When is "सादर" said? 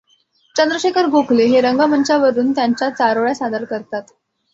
3.35-3.63